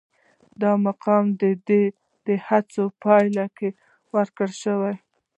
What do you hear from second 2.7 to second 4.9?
په پایله کې ورکړل شو.